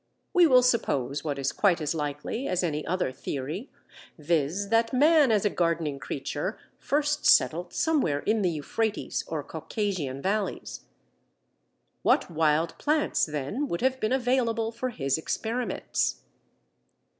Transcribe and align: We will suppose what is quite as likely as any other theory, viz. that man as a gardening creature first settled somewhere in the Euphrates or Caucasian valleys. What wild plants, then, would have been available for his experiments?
We 0.33 0.47
will 0.47 0.63
suppose 0.63 1.23
what 1.23 1.37
is 1.37 1.51
quite 1.51 1.79
as 1.79 1.93
likely 1.93 2.47
as 2.47 2.63
any 2.63 2.83
other 2.87 3.11
theory, 3.11 3.69
viz. 4.17 4.69
that 4.69 4.91
man 4.91 5.31
as 5.31 5.45
a 5.45 5.49
gardening 5.51 5.99
creature 5.99 6.57
first 6.79 7.23
settled 7.27 7.71
somewhere 7.71 8.21
in 8.21 8.41
the 8.41 8.49
Euphrates 8.49 9.23
or 9.27 9.43
Caucasian 9.43 10.19
valleys. 10.19 10.85
What 12.01 12.31
wild 12.31 12.75
plants, 12.79 13.27
then, 13.27 13.67
would 13.67 13.81
have 13.81 13.99
been 13.99 14.11
available 14.11 14.71
for 14.71 14.89
his 14.89 15.19
experiments? 15.19 16.23